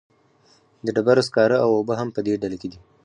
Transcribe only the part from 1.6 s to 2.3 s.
او اوبه هم په